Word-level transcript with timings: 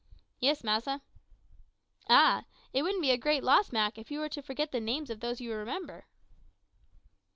"Yis, 0.39 0.63
massa." 0.63 1.03
"Ah! 2.09 2.45
it 2.73 2.81
wouldn't 2.81 3.03
be 3.03 3.11
a 3.11 3.19
great 3.19 3.43
loss, 3.43 3.71
Mak, 3.71 3.99
if 3.99 4.09
you 4.09 4.17
were 4.19 4.29
to 4.29 4.41
forget 4.41 4.71
the 4.71 4.79
names 4.81 5.11
of 5.11 5.19
those 5.19 5.39
you 5.39 5.53
remember." 5.53 6.07